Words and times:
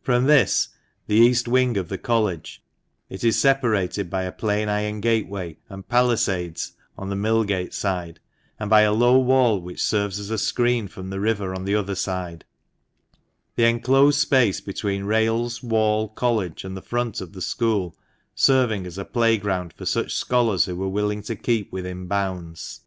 From 0.00 0.24
this, 0.24 0.70
the 1.06 1.14
east 1.14 1.46
wing 1.46 1.76
of 1.76 1.88
the 1.88 1.96
College, 1.96 2.64
it 3.08 3.22
is 3.22 3.38
separated 3.40 4.10
by 4.10 4.24
a 4.24 4.32
plain 4.32 4.68
iron 4.68 5.00
gateway 5.00 5.56
and 5.68 5.86
palisades 5.88 6.72
on 6.98 7.10
the 7.10 7.14
Millgate 7.14 7.72
side, 7.72 8.18
and 8.58 8.68
by 8.68 8.80
a 8.80 8.92
low 8.92 9.20
wall 9.20 9.60
which 9.60 9.80
serves 9.80 10.18
as 10.18 10.30
a 10.30 10.36
screen 10.36 10.88
from 10.88 11.10
the 11.10 11.20
river 11.20 11.54
on 11.54 11.64
the 11.64 11.76
other 11.76 11.94
side; 11.94 12.44
the 13.54 13.62
enclosed 13.62 14.18
space 14.18 14.60
between 14.60 15.04
rails, 15.04 15.62
wall, 15.62 16.08
College, 16.08 16.64
and 16.64 16.76
the 16.76 16.82
front 16.82 17.20
of 17.20 17.32
the 17.32 17.40
school 17.40 17.94
serving 18.34 18.84
as 18.84 18.98
a 18.98 19.04
playground 19.04 19.72
for 19.74 19.86
such 19.86 20.12
scholars 20.16 20.66
as 20.66 20.74
were 20.74 20.88
willing 20.88 21.22
to 21.22 21.36
keep 21.36 21.70
within 21.70 22.08
bounds. 22.08 22.80